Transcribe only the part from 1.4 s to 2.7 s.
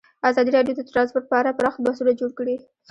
پراخ بحثونه جوړ کړي.